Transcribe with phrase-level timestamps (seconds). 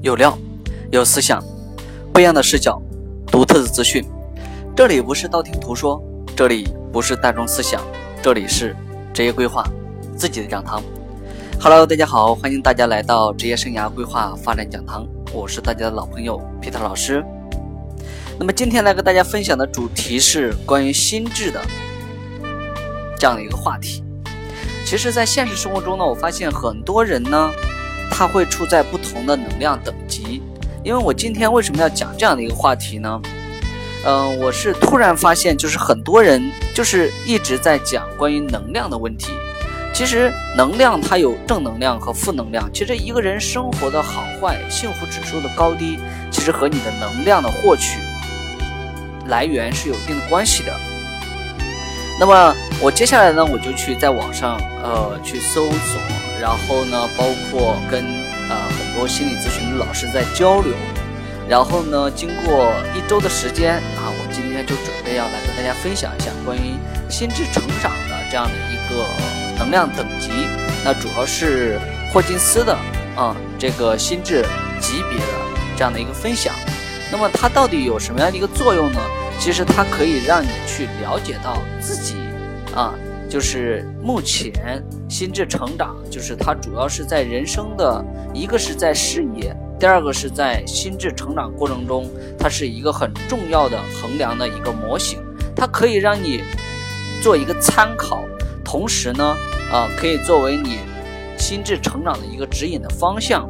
[0.00, 0.38] 有料，
[0.92, 1.42] 有思想，
[2.12, 2.80] 不一样的视角，
[3.26, 4.04] 独特的资讯。
[4.76, 6.00] 这里不是道听途说，
[6.36, 7.82] 这里不是大众思想，
[8.22, 8.76] 这里是
[9.12, 9.64] 职业规划
[10.16, 10.80] 自己的讲堂。
[11.60, 17.24] Hello，大家好，欢迎大家来到职业生涯规划发展讲堂，我是大家的老朋友皮特老师。
[18.38, 21.60] 那么今天来跟大家分享的主题是关于心智的
[23.18, 24.04] 这样的一个话题。
[24.86, 27.50] 其实，在现实生活中呢，我发现很多人呢，
[28.10, 30.42] 他会处在不同的能量等级。
[30.84, 33.20] 因为我今天为什么要讲这样的一个话题呢？
[34.06, 39.32] 嗯，我是突然发现，就是很多人就是一直在讲关于能量的问题。
[39.92, 42.70] 其实，能量它有正能量和负能量。
[42.72, 45.98] 其实，一个人生活的好坏、幸福指数的高低，
[46.30, 47.98] 其实和你的能量的获取
[49.26, 50.72] 来源是有一定的关系的。
[52.20, 56.00] 那么我接下来呢，我就去在网上呃去搜索，
[56.40, 58.04] 然后呢，包括跟
[58.48, 60.72] 呃很多心理咨询的老师在交流，
[61.48, 66.76] 然后呢，经过一周的时间啊，我今天就准备要来跟大家分享一下关于
[67.08, 69.04] 心智成长的这样的一个
[69.58, 70.30] 能量等级。
[70.84, 71.78] 那主要是
[72.12, 72.72] 霍金斯的
[73.16, 74.42] 啊这个心智
[74.80, 75.32] 级别的
[75.76, 76.54] 这样的一个分享。
[77.10, 79.00] 那么它到底有什么样的一个作用呢？
[79.40, 82.16] 其实它可以让你去了解到自己，
[82.74, 82.92] 啊，
[83.28, 95.18] 就是目前心智成长，就是它主要是在人生的一个是在事业，第二个是在心智成长过程中，它是一个很重要的衡量的一个模型，
[95.54, 96.42] 它可以让你
[97.22, 98.24] 做一个参考，
[98.64, 99.36] 同时呢，
[99.70, 100.78] 啊，可以作为你
[101.36, 103.48] 心智成长的一个指引的方向。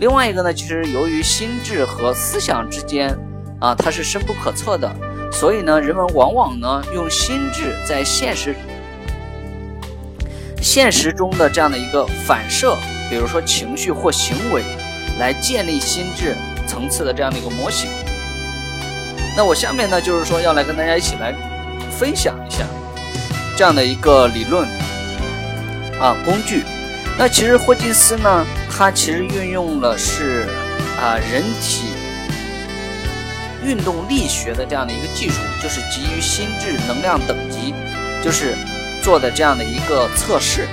[0.00, 3.16] 另外一个呢，其实由于心智和思想之间。
[3.60, 4.88] 啊，它是深不可测的，
[5.32, 8.54] 所以呢，人们往往呢用心智在现实
[10.60, 12.76] 现实中的这样的一个反射，
[13.08, 14.62] 比如说情绪或行为，
[15.18, 16.34] 来建立心智
[16.66, 17.88] 层次的这样的一个模型。
[19.36, 21.32] 那我下面呢，就是说要来跟大家一起来
[21.90, 22.64] 分享一下
[23.56, 24.68] 这样的一个理论
[26.00, 26.64] 啊工具。
[27.16, 30.46] 那其实霍金斯呢，他其实运用了是
[31.00, 31.84] 啊人体。
[33.64, 37.74] 运动力学的这样的一个技术，就是基于心智能量等级，
[38.24, 38.54] 就是
[39.08, 40.68] 做的这样的一个测试。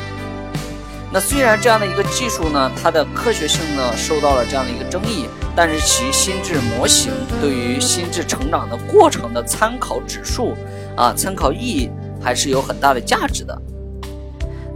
[1.09, 10.53] 那虽然这样的一个技术呢，它的科学性呢受到了这样的一个争议，但是其心智模型对于心智成长的过程的参考指数
[10.97, 11.90] 啊，参考意义
[12.22, 13.57] 还是有很大的价值的。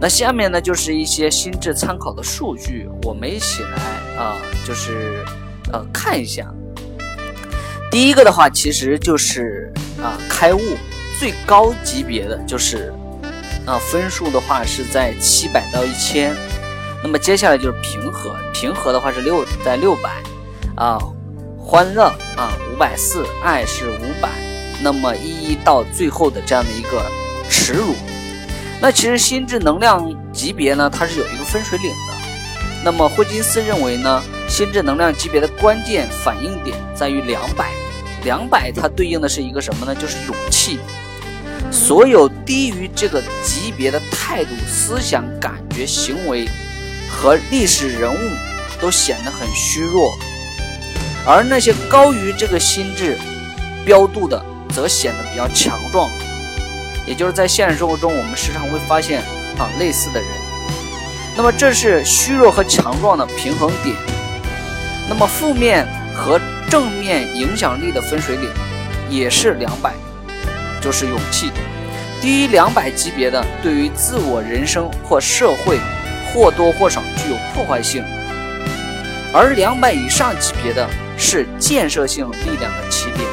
[0.00, 5.22] 那下面呢就是一些心智参考的数据，我们一起来啊，就是
[5.70, 6.46] 呃看一下。
[7.90, 9.70] 第一个的话，其实就是
[10.02, 10.60] 啊开悟，
[11.18, 12.90] 最高级别的就是
[13.66, 16.34] 啊分数的话是在七百到一千，
[17.02, 20.22] 那么接下来就是平和，平和的话是六在六百，
[20.76, 20.98] 啊
[21.58, 22.04] 欢乐
[22.36, 24.28] 啊五百四，爱是五百，
[24.82, 27.04] 那么一一到最后的这样的一个
[27.48, 27.94] 耻辱，
[28.80, 32.14] 那其实心智能量级别呢，它是有一个分水岭的，
[32.84, 37.70] 那么霍金斯认为呢，心智能量级别的关键反应点在于两百。
[38.22, 39.94] 两百，它对应的是一个什么呢？
[39.94, 40.78] 就是勇气。
[41.70, 46.48] 所有低于这个级别的态度、思想、感觉、行为
[47.08, 48.18] 和历史人物
[48.80, 50.12] 都显得很虚弱，
[51.26, 53.16] 而那些高于这个心智
[53.84, 54.44] 标度的，
[54.74, 56.10] 则显得比较强壮。
[57.06, 59.22] 也就是在现实生活中，我们时常会发现
[59.58, 60.28] 啊类似的人。
[61.36, 63.94] 那么这是虚弱和强壮的平衡点。
[65.08, 68.48] 那么负面和正面影响力的分水岭
[69.08, 69.94] 也是两百，
[70.80, 71.50] 就是勇气。
[72.20, 75.78] 低于两百级别的，对于自我、人生或社会
[76.32, 78.02] 或多或少具有破坏性；
[79.32, 83.26] 而两百以上级别的是建设性力量的起点。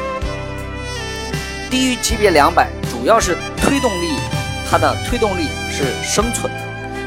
[1.70, 4.14] 低于级别两百，主要是推动力，
[4.70, 6.50] 它的推动力是生存，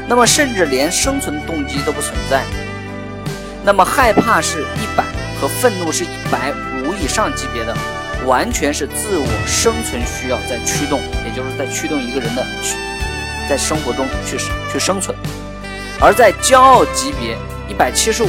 [0.08, 2.44] 那么甚至连生存动机都不存在。
[3.64, 5.04] 那么害怕是一百。
[5.40, 7.76] 和愤怒是一百五以上级别的，
[8.26, 12.76] 完全是自我生存需要在驱动，也就是在驱动一个人的去
[13.48, 14.36] 在生活中去
[14.72, 15.16] 去生存。
[16.00, 17.36] 而在骄傲级别
[17.68, 18.28] 一百七十五，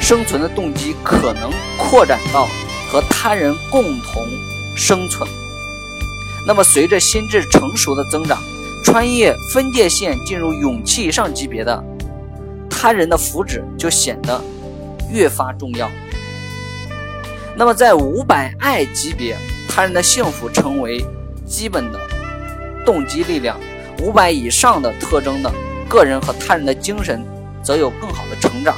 [0.00, 2.46] 生存的动机可能扩展到
[2.90, 4.22] 和他人共同
[4.76, 5.28] 生存。
[6.46, 8.38] 那么随着心智成熟的增长，
[8.84, 11.82] 穿越分界线进入勇气以上级别的，
[12.68, 14.42] 他人的福祉就显得
[15.10, 15.90] 越发重要。
[17.56, 19.36] 那么，在五百爱级别，
[19.68, 21.04] 他人的幸福成为
[21.46, 22.00] 基本的
[22.84, 23.56] 动机力量；
[24.02, 25.52] 五百以上的特征的
[25.88, 27.24] 个人和他人的精神，
[27.62, 28.74] 则有更好的成长。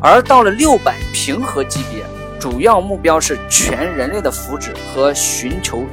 [0.00, 2.04] 而到了六百平和级别，
[2.38, 5.84] 主要目标是全人类的福祉和寻求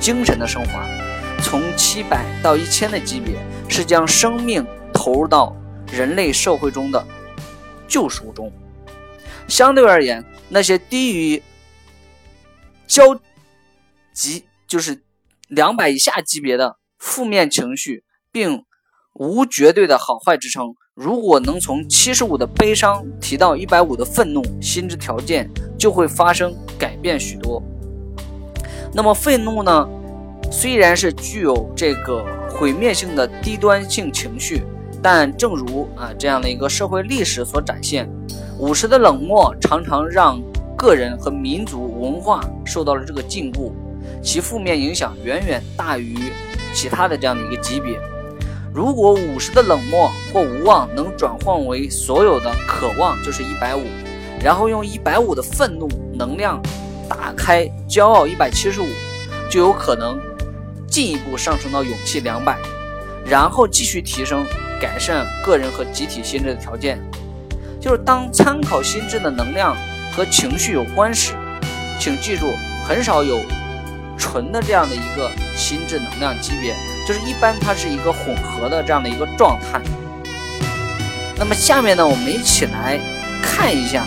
[0.00, 0.84] 精神的升华。
[1.42, 3.34] 从七百到一千的级别
[3.68, 5.54] 是将生命投入到
[5.92, 7.04] 人类社会中的
[7.86, 8.50] 救赎中。
[9.48, 10.24] 相对而言，
[10.54, 11.42] 那些低于
[12.86, 13.18] 交
[14.12, 15.02] 级就是
[15.48, 18.62] 两百以下级别的负面情绪，并
[19.14, 20.74] 无绝对的好坏之称。
[20.94, 27.62] 如果能从七十五的悲伤提到一百五的愤怒，心智条件就会发生改变许多。
[28.92, 29.88] 那么愤怒呢？
[30.50, 34.62] 虽然是具有这个毁灭性的低端性情绪，
[35.02, 38.08] 但正如啊这样的一个社会历史所展现，
[38.58, 40.40] 五十的冷漠常常让
[40.76, 43.72] 个人和民族文化受到了这个禁锢，
[44.22, 46.16] 其负面影响远远大于
[46.72, 47.98] 其他的这样的一个级别。
[48.72, 53.82] 如果五十的冷漠或无望能转换为所有的渴望，就是一百五，
[54.42, 56.62] 然后用一百五的愤怒能量
[57.08, 58.86] 打开骄傲一百七十五，
[59.50, 60.18] 就有可能。
[60.88, 62.58] 进一步上升到勇气两百，
[63.24, 64.44] 然后继续提升，
[64.82, 66.98] 改善个人和集体心智的条件。
[67.80, 69.76] 就是当参考心智的能量
[70.12, 71.34] 和情绪有关时，
[72.00, 72.52] 请记住，
[72.86, 73.40] 很少有
[74.18, 76.74] 纯的这样的一个心智能量级别，
[77.06, 79.80] 就是一般它是一个混合的这样的一个状态。
[81.38, 82.98] 那么下面呢，我们一起来
[83.42, 84.04] 看一下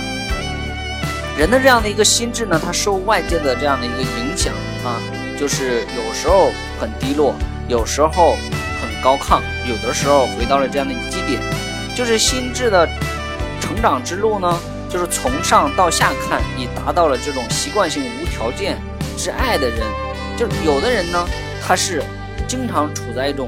[1.37, 4.99] 人的这样的一个心智呢，它受外界的这样的一个影响啊。
[5.37, 7.35] 就是有时候很低落，
[7.67, 8.37] 有时候
[9.05, 11.39] 高亢，有的时候回到了这样的一基点。
[11.95, 12.89] 就是心智的
[13.61, 14.59] 成长之路呢，
[14.89, 18.81] 就是从上到下看，你达到了这种习惯性无条件
[19.15, 19.79] 之爱的人。
[20.35, 21.23] 就有的人呢，
[21.61, 22.01] 他是
[22.47, 23.47] 经常处在一种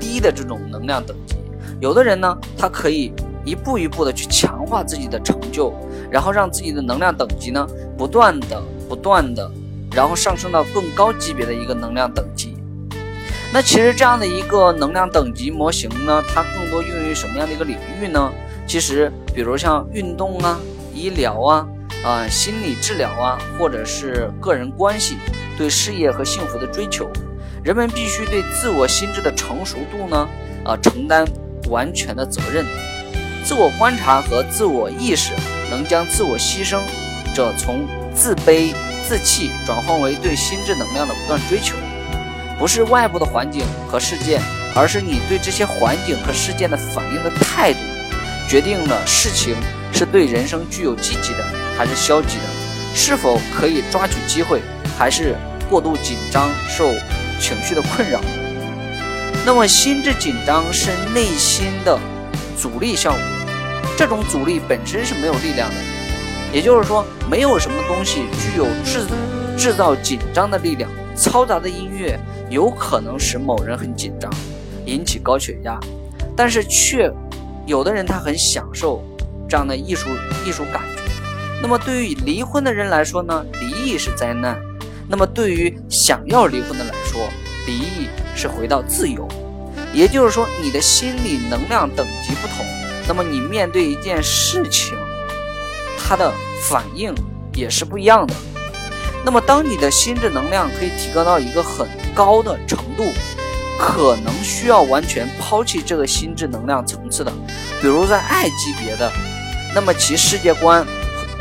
[0.00, 1.36] 低的这种能量等级；
[1.80, 3.12] 有的人呢，他可以
[3.44, 5.72] 一步一步的去强化自己的成就，
[6.10, 7.64] 然后让自己的能量等级呢，
[7.96, 9.48] 不断的、不断的。
[9.92, 12.57] 然后上升到更高级别的一个能量等级。
[13.52, 18.30] 那其实这样的一个能量等级模型呢，它更多用于什么样的一个领域呢？
[18.66, 20.60] 其实，比如像运动啊、
[20.94, 21.66] 医疗啊、
[22.04, 25.16] 啊心理治疗啊，或者是个人关系、
[25.56, 27.10] 对事业和幸福的追求，
[27.64, 30.28] 人们必须对自我心智的成熟度呢，
[30.64, 31.26] 啊承担
[31.70, 32.66] 完全的责任。
[33.44, 35.32] 自我观察和自我意识
[35.70, 36.78] 能将自我牺牲
[37.34, 38.74] 者从自卑。
[39.08, 41.74] 自弃转换为对心智能量的不断追求，
[42.58, 44.42] 不是外部的环境和事件，
[44.74, 47.78] 而是你对这些环境和事件的反应的态度，
[48.48, 49.54] 决定了事情
[49.92, 51.44] 是对人生具有积极的
[51.76, 52.44] 还是消极的，
[52.94, 54.60] 是否可以抓取机会，
[54.98, 55.36] 还是
[55.70, 56.92] 过度紧张受
[57.40, 58.20] 情绪的困扰。
[59.46, 61.98] 那么心智紧张是内心的
[62.60, 63.20] 阻力效果，
[63.96, 65.76] 这种阻力本身是没有力量的。
[66.52, 69.06] 也就是说，没有什么东西具有制
[69.56, 70.90] 制造紧张的力量。
[71.18, 72.16] 嘈杂的音乐
[72.48, 74.32] 有可能使某人很紧张，
[74.86, 75.80] 引起高血压，
[76.36, 77.12] 但是却
[77.66, 79.02] 有的人他很享受
[79.48, 80.08] 这样的艺术
[80.46, 81.02] 艺术感觉。
[81.60, 84.54] 那么对于离婚的人来说呢，离异是灾难；
[85.08, 87.20] 那么对于想要离婚的来说，
[87.66, 89.26] 离异是回到自由。
[89.92, 92.64] 也就是说，你的心理能量等级不同，
[93.08, 94.96] 那么你面对一件事情。
[95.98, 96.32] 它的
[96.68, 97.12] 反应
[97.54, 98.34] 也是不一样的。
[99.24, 103.04] 那么，当你的心智能量可以提高到一个很高的程度，
[103.78, 107.30] 可能需要完全抛弃这个心智能量层次的，
[107.80, 109.10] 比如在爱级别的，
[109.74, 110.86] 那么其世界观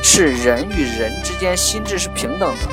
[0.03, 2.67] 是人与人之间心智是平等的，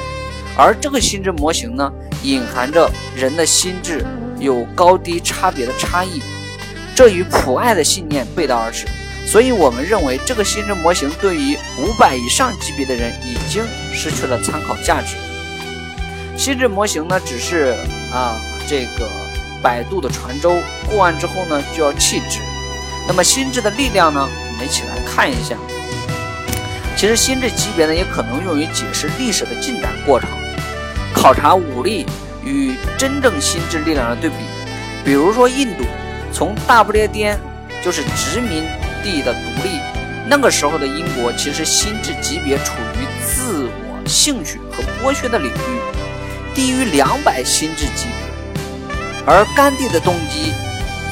[0.57, 1.93] 而这个心智模型呢，
[2.23, 4.05] 隐含着人的心智
[4.39, 6.21] 有高低差别的差异，
[6.95, 8.87] 这与普爱的信念背道而驰。
[9.27, 15.17] 所以我们认为，这个心智模型对于五百以上级别的人已经失去了参考价值。
[16.37, 17.75] 心智模型呢，只是
[18.13, 18.39] 啊
[18.69, 19.09] 这个
[19.63, 22.39] 摆渡的船舟，过岸之后呢就要弃之。
[23.09, 25.57] 那么心智的力量呢，我们一起来看一下。
[26.97, 30.29] 其实心智级别呢，也可能用于解释历史的进展过程，
[31.13, 32.07] 考察武力
[32.45, 34.37] 与真正心智力量的对比。
[35.05, 35.85] 比如说印度，
[36.33, 37.37] 从大不列颠
[37.83, 38.65] 就是殖民。
[39.05, 39.79] 地的独立，
[40.27, 48.97] 那个时候的英国其实心智级别处于自我兴趣和剥削的领域，低于两百心智级别，
[49.27, 50.53] 而甘地的动机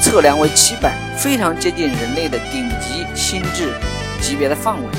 [0.01, 3.71] 测量为七百，非常接近人类的顶级心智
[4.19, 4.89] 级别的范围。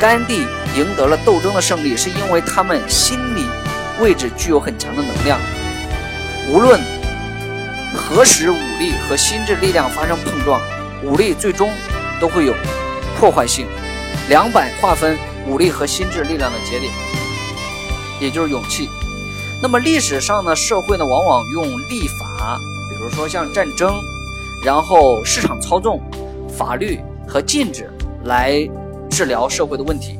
[0.00, 0.46] 甘地
[0.76, 3.46] 赢得了斗争的胜利，是因为他们心理
[4.00, 5.38] 位置具有很强的能量，
[6.50, 6.80] 无论
[7.94, 10.60] 何时武力和心智力量发生碰撞，
[11.02, 11.70] 武力最终。
[12.20, 12.54] 都会有
[13.18, 13.66] 破坏性，
[14.28, 16.92] 两百划分武力和心智力量的节点，
[18.20, 18.88] 也就是勇气。
[19.62, 22.58] 那么历史上呢，社会呢往往用立法，
[22.90, 23.94] 比如说像战争，
[24.64, 26.00] 然后市场操纵、
[26.48, 27.90] 法律和禁止
[28.24, 28.68] 来
[29.10, 30.18] 治疗社会的问题。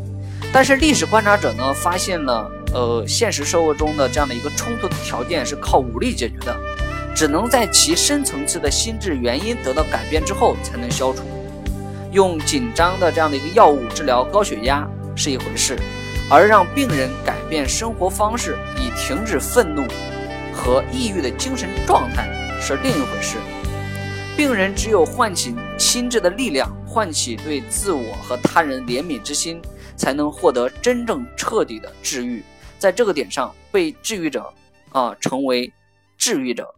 [0.53, 6.57] 但是历史观察者呢发现了，呃，现实社会中的这样的一个冲突的条件是靠武力解决的，
[7.15, 11.23] 只能在其深层次的心智原因得到改变之后才能消除。
[12.17, 15.79] 用紧张的这样的一个药物治疗高血压是一回事，
[16.31, 19.87] 而让病人改变生活方式，以停止愤怒
[20.51, 22.27] 和抑郁的精神状态
[22.59, 23.37] 是另一回事。
[24.35, 29.61] 病人只有唤起心智的力量，唤起对自我和他人怜悯之心，
[29.95, 32.43] 才能获得真正彻底的治愈。
[32.79, 34.55] 在这个点上，被治愈者
[34.89, 35.71] 啊成为
[36.17, 36.75] 治愈者。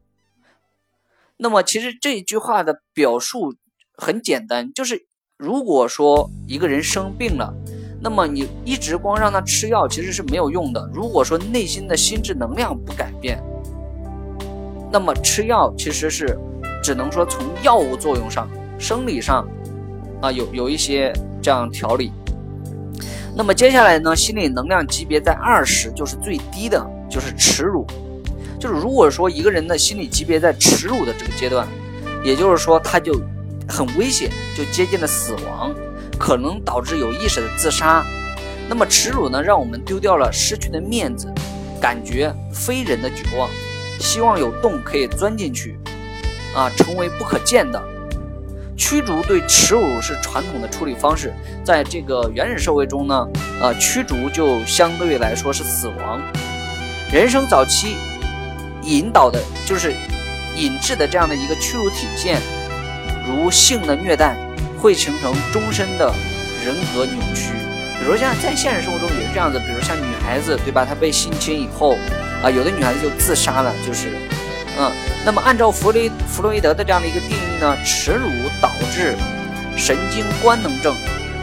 [1.37, 3.55] 那么，其实这句话的表述
[3.95, 5.07] 很简单，就是。
[5.39, 7.55] 如果说一个人生病了，
[8.01, 10.91] 那么你一直光让他吃药其实是没有用的。
[10.93, 13.41] 如果说内心的心智能量不改变，
[14.91, 16.37] 那么吃药其实是
[16.83, 18.49] 只能说从药物作用上、
[18.81, 19.47] 生理上
[20.21, 22.11] 啊有有一些这样调理。
[23.37, 27.87] 那么接下来呢，心理能量级别在二十就是最低的，就是耻辱。
[28.59, 31.65] 就是如果说一个人的心理级别在耻辱的这个阶段，
[32.25, 33.15] 也就是说他就。
[33.69, 35.75] 很危险，就接近了死亡，
[36.19, 38.03] 可能导致有意识的自杀。
[38.69, 41.33] 那么耻辱呢，让我们丢掉了失去的面子，
[41.81, 43.49] 感觉非人的绝望，
[44.01, 45.79] 希望有洞可以钻进去，
[46.55, 47.83] 啊，成为不可见的。
[48.77, 51.33] 驱逐对耻辱是传统的处理方式，
[51.65, 53.29] 在这个原始社会中呢，
[53.61, 56.23] 呃，驱逐就相对来说是死亡。
[57.13, 57.97] 人生早期
[58.83, 59.93] 引导的就是
[60.57, 62.41] 引致的这样的一个屈辱体现。
[63.29, 64.35] 如性的虐待
[64.79, 66.11] 会形成终身的
[66.65, 67.53] 人格扭曲，
[68.01, 71.97] 比如像在现实生活中也是这样子，比如像女孩子对吧，她被性侵以后
[72.43, 74.09] 啊，有的女孩子就自杀了，就是，
[74.79, 74.91] 嗯，
[75.27, 78.29] 那么按照弗雷弗洛伊德的这样的一个定义呢，耻辱
[78.61, 79.15] 导致
[79.77, 80.95] 神经官能症，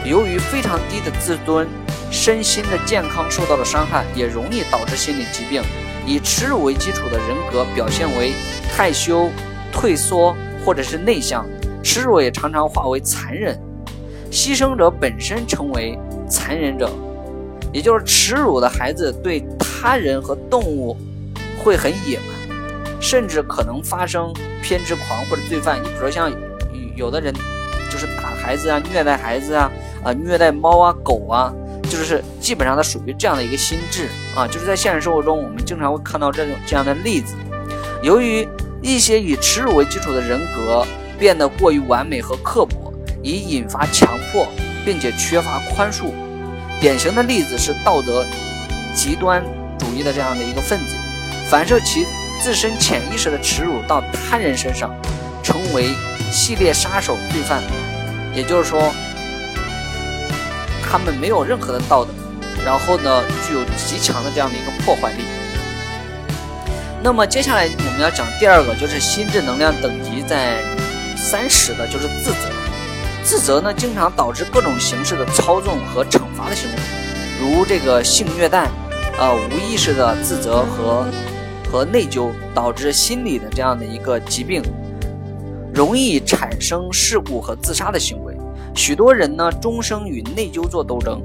[0.04, 1.68] 由于非常低的自尊，
[2.10, 5.62] 身心的健康受到了伤害，也容易导致心理疾病。
[6.06, 8.32] 以耻辱为基础的人格表现为
[8.76, 9.28] 害羞、
[9.72, 11.44] 退缩或者是内向。
[11.86, 13.56] 耻辱也常常化为残忍，
[14.28, 15.96] 牺牲者本身成为
[16.28, 16.90] 残忍者，
[17.72, 20.96] 也就是耻辱的孩子对他人和动物
[21.62, 25.80] 会很野蛮，甚至可能发生偏执狂或者罪犯。
[25.80, 26.28] 你比如说像
[26.96, 27.32] 有的人
[27.88, 29.70] 就是打孩子啊，虐待孩子啊，
[30.02, 34.44] 啊虐待猫啊狗啊，就是基本上他属于这样的一个心智啊。
[34.44, 37.36] 就是在现实生活中，我们经常会看到这种这样的例子。
[38.02, 38.46] 由于
[38.82, 40.84] 一些以耻辱为基础的人格。
[41.18, 42.92] 变得过于完美和刻薄，
[43.22, 44.46] 以引发强迫，
[44.84, 46.12] 并且缺乏宽恕。
[46.80, 48.24] 典型的例子是道德
[48.94, 49.42] 极端
[49.78, 50.94] 主义的这样的一个分子，
[51.48, 52.04] 反射其
[52.42, 54.94] 自身潜意识的耻辱到他人身上，
[55.42, 55.88] 成为
[56.30, 57.62] 系列杀手罪犯。
[58.34, 58.92] 也就是说，
[60.82, 62.10] 他们没有任何的道德，
[62.64, 65.24] 然后呢，具有极强的这样的一个破坏力。
[67.02, 70.75] 那么接下来我们要讲第二个，就是心智能量等级在。
[71.16, 72.50] 三十的就是自责，
[73.24, 76.76] 自责呢经常导致各种形式的操纵和惩罚的行为，
[77.40, 78.70] 如这个性虐待，
[79.18, 81.06] 呃无意识的自责和
[81.68, 84.62] 和内疚，导致心理的这样的一个疾病，
[85.74, 88.36] 容易产生事故和自杀的行为。
[88.74, 91.20] 许多人呢终生与内疚做斗争，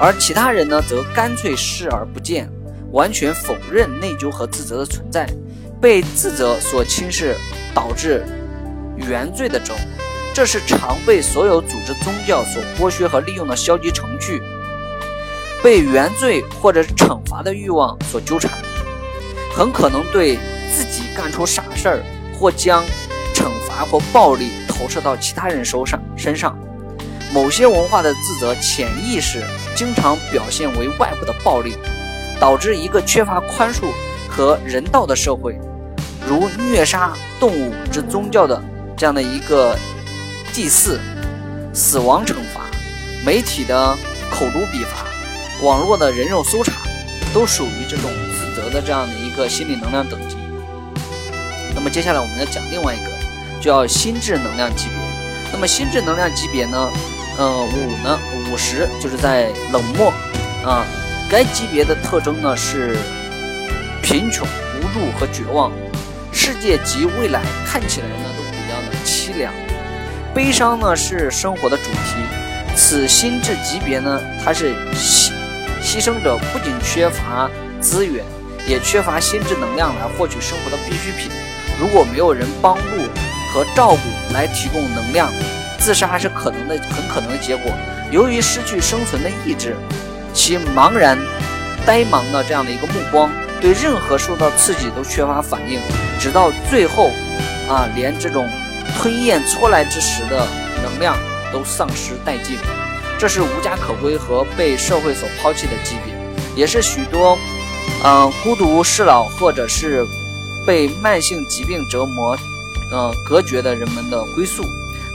[0.00, 2.50] 而其他人呢则干脆视而不见，
[2.92, 5.28] 完全否认内疚和自责的存在，
[5.80, 7.36] 被自责所轻视，
[7.74, 8.24] 导致。
[8.96, 9.74] 原罪的咒，
[10.32, 14.42] 这是常被所有组织宗教所剥削和利用的消极程序。
[15.62, 18.50] 被原罪或者惩罚的欲望所纠缠，
[19.56, 20.36] 很可能对
[20.70, 22.02] 自己干出傻事儿，
[22.38, 22.84] 或将
[23.34, 26.54] 惩罚或暴力投射到其他人手上身上。
[27.32, 29.42] 某些文化的自责潜意识
[29.74, 31.74] 经常表现为外部的暴力，
[32.38, 33.86] 导致一个缺乏宽恕
[34.28, 35.58] 和人道的社会，
[36.28, 38.62] 如虐杀动物之宗教的。
[38.96, 39.76] 这样的一个
[40.52, 41.00] 祭祀、
[41.72, 42.62] 死亡惩罚、
[43.26, 43.96] 媒体的
[44.30, 45.04] 口诛笔伐、
[45.62, 46.72] 网络的人肉搜查，
[47.32, 50.36] 都属于这种自责的这样的一个心理能量等级。
[51.74, 53.10] 那么接下来我们要讲另外一个，
[53.60, 54.96] 叫心智能量级别。
[55.52, 56.90] 那么心智能量级别呢，
[57.36, 58.18] 呃，五呢，
[58.50, 60.12] 五十就是在冷漠
[60.64, 60.86] 啊。
[61.30, 62.96] 该级别的特征呢是
[64.02, 64.46] 贫穷、
[64.76, 65.72] 无助和绝望，
[66.32, 68.33] 世界及未来看起来呢。
[69.34, 69.52] 凄凉，
[70.32, 72.14] 悲伤呢是生活的主题，
[72.76, 75.32] 此心智级别呢，它是牺
[75.82, 77.50] 牺牲者不仅缺乏
[77.80, 78.24] 资源，
[78.68, 81.30] 也缺乏心智能量来获取生活的必需品。
[81.80, 82.82] 如果没有人帮助
[83.52, 85.28] 和照顾来提供能量，
[85.78, 87.72] 自杀是可能的，很可能的结果。
[88.12, 89.76] 由于失去生存的意志，
[90.32, 91.18] 其茫然、
[91.84, 95.80] 呆茫的这样的一个目光，对任何受到刺激都缺乏反应，
[96.20, 97.10] 直到最后，
[97.68, 98.48] 啊，连这种
[98.96, 100.46] 吞咽出来之时的
[100.82, 101.16] 能量
[101.52, 102.56] 都丧失殆尽。
[103.18, 106.14] 这是无家可归和被社会所抛弃的级别，
[106.56, 107.38] 也是许多，
[108.04, 110.04] 嗯，孤独适老或者是
[110.66, 112.36] 被慢性疾病折磨，
[112.92, 114.62] 嗯，隔绝的人们的归宿。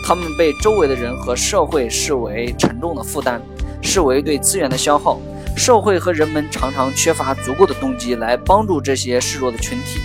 [0.05, 3.39] 他们被周围的人和社会视为沉重的负担，
[3.81, 5.19] 视为对资源的消耗。
[5.55, 9.99] 社会和人们常常缺乏足够的动机来帮助这些示弱的群体。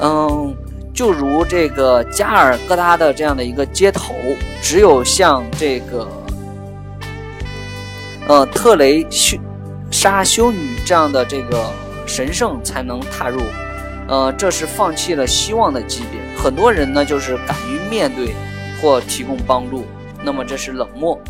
[0.00, 0.54] 嗯，
[1.02, 4.14] 就如这个加尔各答的这样的一个街头，
[4.62, 6.06] 只有像这个，
[8.28, 9.36] 呃，特雷修
[9.90, 11.68] 沙修女这样的这个
[12.06, 13.42] 神圣才能踏入。
[14.06, 16.20] 呃，这是放弃了希望的级别。
[16.40, 18.32] 很多人呢，就是敢于面对。
[18.80, 19.84] 或提供帮助，
[20.22, 21.20] 那么这是冷漠。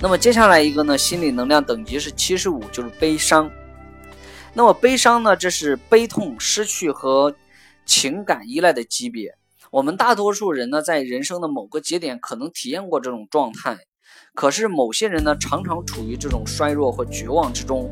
[0.00, 0.96] 那么接下来一个呢？
[0.96, 3.50] 心理能量等级是七十五，就是悲伤。
[4.54, 5.36] 那么悲伤呢？
[5.36, 7.34] 这是悲痛、失去和
[7.84, 9.36] 情感依赖的级别。
[9.70, 13.78] 我们大多数人呢，在人生的某个节点可能体验过这种状态，
[14.34, 17.90] 可是某些人呢，常常处于这种衰弱或绝望之中。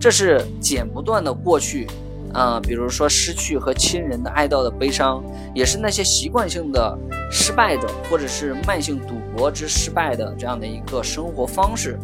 [0.00, 1.86] 这是剪不断的过去。
[2.32, 5.20] 啊，比如说失去和亲人的哀悼的悲伤，
[5.52, 6.96] 也是那些习惯性的
[7.28, 11.98] 失败者，或者是慢性赌博之失败的这样的一个生活方式。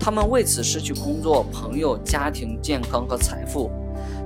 [0.00, 3.70] 他们为此失去工作、朋友、家庭、健康和财富。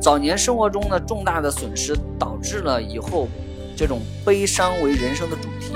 [0.01, 3.29] 早年生活中的重大的损失，导致了以后
[3.77, 5.75] 这种悲伤为人生的主题。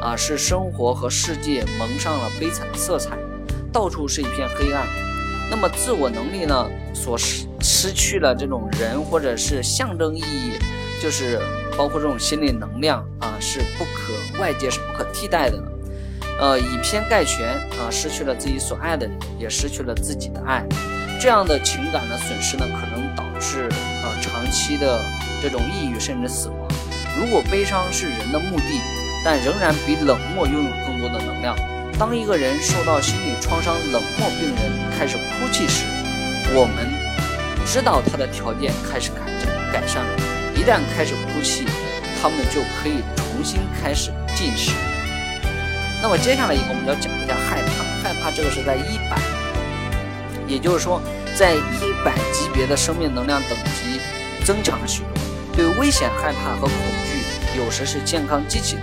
[0.00, 3.18] 啊，使生活和世界蒙上了悲惨的色彩，
[3.72, 4.86] 到处是一片黑暗。
[5.50, 6.70] 那么自我能力呢？
[6.94, 10.52] 所失失去了这种人或者是象征意义，
[11.02, 11.40] 就是
[11.76, 15.62] 包括这种心理能量啊，是不可外界是不可替代的。
[16.40, 20.64] 呃，以偏概全啊，失去了自己所爱的人，也失去了自己的爱，
[21.20, 22.86] 这样的情感的损失呢，可
[23.38, 23.68] 能导致
[24.02, 25.00] 啊长期的
[25.40, 26.68] 这种抑郁甚至死亡。
[27.16, 28.80] 如果悲伤是人的目的，
[29.24, 31.56] 但仍然比冷漠拥有更多的能量。
[31.98, 35.84] 当一个人受到心理创伤，冷漠病人开始哭泣时，
[36.54, 36.86] 我们
[37.66, 40.16] 知道他的条件开始改正改善了。
[40.54, 41.64] 一旦开始哭泣，
[42.20, 44.72] 他们就可以重新开始进食。
[46.00, 47.88] 那么接下来一个，我们要讲一下害怕。
[48.00, 49.18] 害怕这个是在一百，
[50.46, 51.02] 也就是说，
[51.36, 52.14] 在一百
[52.58, 54.00] 别的生命能量等级
[54.44, 55.22] 增强了许多。
[55.54, 56.70] 对危险害怕和恐
[57.06, 58.82] 惧，有时是健康激起的。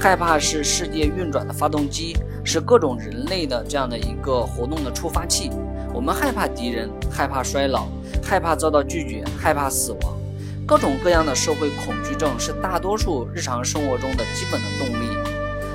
[0.00, 2.16] 害怕是世界运转的发动机。
[2.42, 5.50] 是各种人类的这样的一个活动的触发器。
[5.92, 7.86] 我们害怕敌人，害怕衰老，
[8.24, 10.18] 害怕遭到拒绝，害怕死亡。
[10.66, 15.06] 各种各样的社会恐惧症是大多数日常生活中的基本的动力。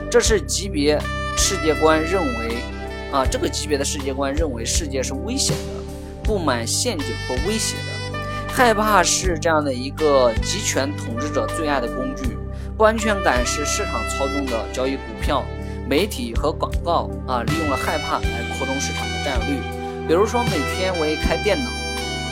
[0.09, 0.99] 这是级别
[1.37, 2.63] 世界观认为，
[3.11, 5.84] 啊，这个级别的世界观认为世界是危险的，
[6.25, 8.51] 布满陷阱和威胁的。
[8.51, 12.37] 害怕是这样的一个集权统治者最爱的工具。
[12.77, 15.45] 不安全感是市场操纵的交易股票。
[15.87, 19.59] 媒体和广告啊，利用了害怕来扩充市场的占有率。
[20.07, 21.69] 比如说，每天我一开电脑，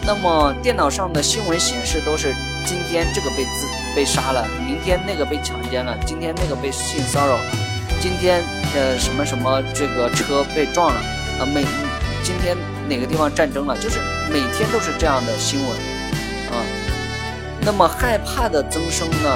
[0.08, 2.34] 那么电脑上的新闻显示都是
[2.66, 7.44] 今天这个被自被杀了，明天那个被强奸了，今天那个被性骚扰了，
[8.02, 8.42] 今天
[8.74, 11.00] 呃什么什么这个车被撞了
[11.40, 11.64] 啊，每
[12.24, 14.00] 今天哪个地方战争了，就是
[14.32, 15.70] 每天都是这样的新闻
[16.52, 16.64] 啊。
[17.62, 19.30] 那么害怕的增生呢，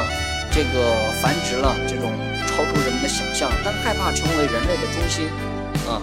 [0.52, 2.12] 这个繁殖了这种。
[2.50, 5.28] 超出人们的想象，当害怕成为人类的中心，
[5.88, 6.02] 啊，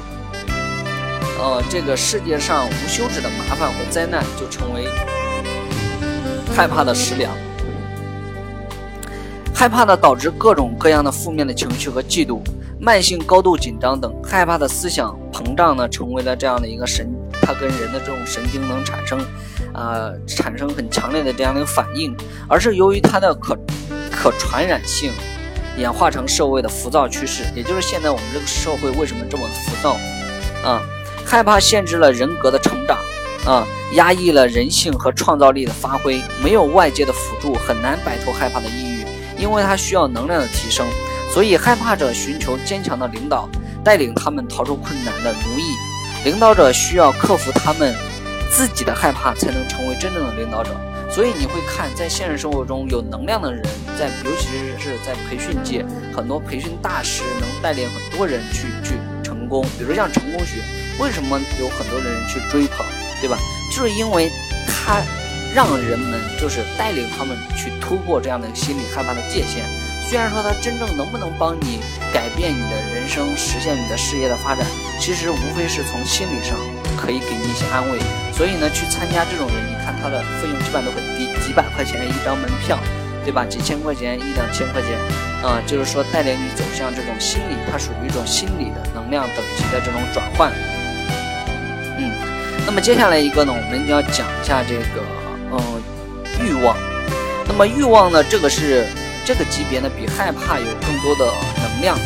[1.37, 4.87] 呃，这个世界上无休止的麻烦和灾难就成为
[6.55, 7.33] 害怕的食粮。
[9.53, 12.39] 害怕的导致各种各样的负面的情绪和嫉妒、
[12.79, 14.15] 慢性高度紧张等。
[14.23, 17.13] 害怕的思想膨胀呢，成为了这样的一个神，
[17.45, 19.21] 它跟人的这种神经能产生，
[19.73, 22.17] 啊，产生很强烈的这样的一个反应，
[22.49, 23.55] 而是由于它的可
[24.11, 25.13] 可传染性。
[25.77, 29.97] 演化成社会的浮躁趋势，也就是现在我们这个社会为什么这么浮躁？
[30.65, 30.81] 啊，
[31.27, 32.97] 害怕限制了人格的成长，
[33.45, 36.23] 啊，压抑了人性和创造力的发挥。
[36.41, 39.05] 没有外界的辅助，很难摆脱害怕的抑郁，
[39.37, 40.87] 因为它需要能量的提升。
[41.33, 43.49] 所以，害怕者寻求坚强的领导，
[43.83, 45.75] 带领他们逃出困难的奴役。
[46.25, 47.95] 领导者需要克服他们
[48.51, 50.71] 自己的害怕，才能成为真正的领导者。
[51.11, 53.63] 所以你会看，在现实生活中有能量的人，
[53.99, 55.85] 在尤其是是在培训界，
[56.17, 59.63] 很多培训大师能带领很多人去去成功。
[59.79, 60.63] 比如像成功学，
[60.99, 62.87] 为什么有很多人去追捧，
[63.21, 63.37] 对吧？
[63.71, 64.31] 就是因为
[64.67, 65.03] 他
[65.55, 69.63] 让人们就是带领他们去突破这样的心理害怕的界限。
[70.09, 71.81] 虽然说他真正能不能帮你
[72.13, 74.65] 改变你的人生，实现你的事业的发展，
[75.01, 76.57] 其实无非是从心理上
[76.97, 77.99] 可以给你一些安慰。
[78.33, 82.79] 所以呢，去参加这种人，你看他的费用基本都很低，几百块钱一张门票，
[83.25, 83.45] 对吧？
[83.45, 84.95] 几千块钱一两千块钱，
[85.43, 90.53] 啊，就是说带领你走向这种心理，它属于一种心理的能量等级的这种转换。
[91.99, 92.13] 嗯，
[92.67, 95.03] 那么接下来一个呢，我们要讲一下这个，
[95.51, 95.83] 嗯，
[96.41, 96.77] 欲望。
[97.49, 98.87] 那么欲望呢，这个是。
[99.25, 101.33] 这个级别呢，比害怕有更多的
[101.63, 101.99] 能量。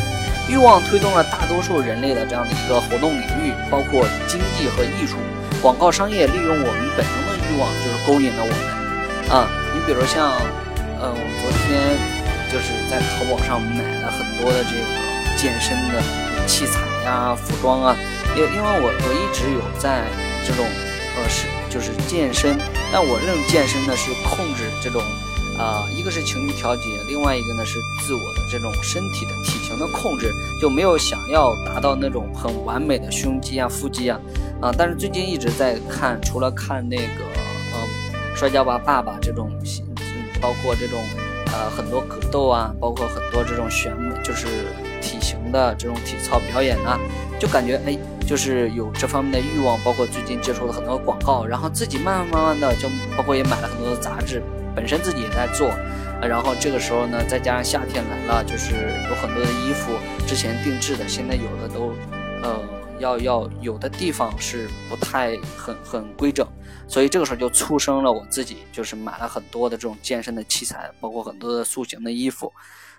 [0.49, 5.17] 欲望推动了大多数人类的这样的一个活动领域，包括经济和艺术、
[5.61, 8.57] 广告商业，利用我们本能的欲望，就是勾引了我们。
[9.29, 10.31] 啊，你比如像，
[10.97, 11.93] 呃，我昨天
[12.49, 16.01] 就是在淘宝上买了很多的这个健身的
[16.47, 17.95] 器材呀、服装啊，
[18.35, 20.01] 因因为我我一直有在
[20.47, 22.57] 这种，呃，是就是健身，
[22.91, 24.99] 但我认为健身呢是控制这种。
[25.59, 34.17] 啊，一个是情绪调节，另外一个呢是自我的这种身体的体型的控制，就没有想要达到那种很完美的胸肌啊、腹肌啊，
[34.61, 37.25] 啊，但是最近一直在看，除了看那个，
[37.75, 39.51] 嗯，摔跤吧爸爸这种，
[39.99, 40.97] 嗯，包括这种，
[41.47, 43.93] 呃，很多格斗啊，包括很多这种选
[44.23, 44.47] 就是
[45.01, 46.97] 体型的这种体操表演啊，
[47.37, 54.41] 就感觉哎，就是有这方面的欲望，包括最近接触了很多广告，然后自己慢慢慢慢的就包括也买了很多的杂志。
[54.79, 55.67] 本身自己也在做，
[56.21, 58.73] 然后这个时候呢，再加上夏天来了，就是
[59.09, 59.91] 有很多的衣服
[60.25, 61.93] 之前定制的，现在有的都，
[62.41, 62.63] 呃，
[62.97, 66.47] 要要有的地方是不太很很规整，
[66.87, 72.53] 所以这个时候就促生了我自己，就是买了很多的这种健身的器材，包括很多的塑形的衣服，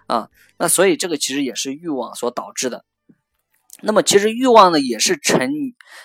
[0.06, 2.84] 啊，那所以这个其实也是欲望所导致的。
[3.80, 5.50] 那么其实欲望呢，也是沉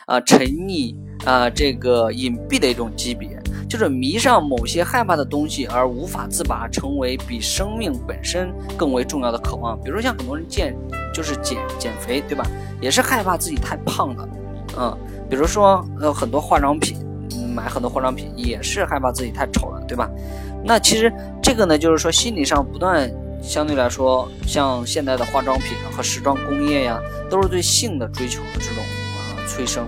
[0.05, 3.37] 啊沉溺啊这个隐蔽的一种级别。
[3.67, 9.79] 就是迷上某些害怕的东西而无法自拔，成为比生命本身更为重要的渴望。
[9.81, 10.75] 比如像很多人减，
[11.13, 12.45] 就是减减肥，对吧？
[12.79, 14.29] 也是害怕自己太胖了，
[14.77, 14.97] 嗯。
[15.27, 16.97] 比如说呃很多化妆品，
[17.55, 20.07] 买很多化妆品也是害怕自己太丑了，对吧？
[20.63, 29.87] 那其实这个呢，就是说心理上不断，相对来说，像现在的化妆品和时装工业呀，都是对性的追求的这种啊催生，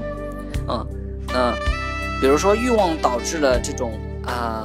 [0.67, 0.87] 嗯，
[1.27, 1.76] 那。
[2.19, 4.63] 比如说欲望导致了这种啊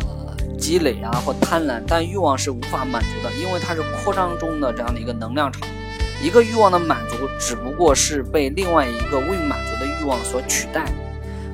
[0.58, 5.62] 积累啊或贪婪，但欲望是无法满足的，因为它是扩张中的这样的一个能量场。
[6.22, 10.84] 一个欲望的满足只不过是被另外一个未满足的欲望所取代。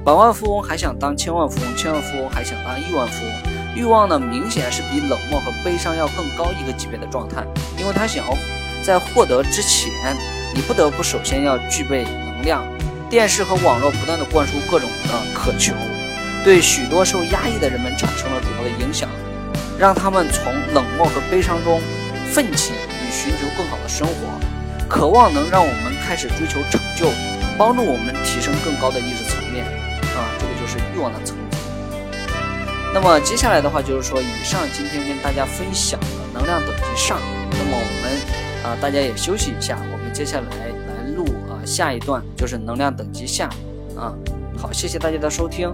[0.04, 3.32] 百万富翁还想当千万富翁，千万富翁还想当亿万富翁。
[3.74, 7.44] 欲望呢，明显是比冷漠和悲伤要更高一个级别的状态，
[7.78, 8.36] 因为他想要
[8.82, 10.16] 在获得之前，
[10.54, 12.62] 你不得不首先要具备能量。
[13.10, 15.72] 电视和网络不断的灌输各种的渴求，
[16.44, 19.08] 对许多受压抑的人们产生了主要的影响，
[19.78, 21.80] 让他们从冷漠和悲伤中
[22.30, 24.38] 奋起，以寻求更好的生活，
[24.88, 27.08] 渴望能让我们开始追求成就，
[27.56, 29.64] 帮助我们提升更高的意识层面。
[29.64, 31.56] 啊，这个就是欲望的层级。
[32.92, 37.18] 那么接下来的话就是说，以上今天跟大家分享的能量等级上，
[37.52, 38.12] 那么我们
[38.64, 40.77] 啊，大家也休息一下，我们接下来。
[41.68, 43.48] 下一段就是能量等级下，
[43.96, 44.14] 啊，
[44.56, 45.72] 好，谢谢大家的收听。